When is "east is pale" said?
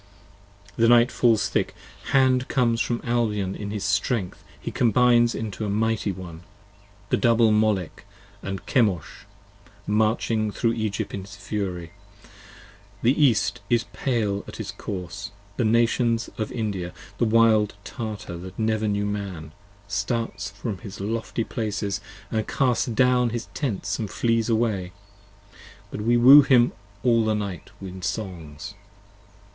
13.13-14.43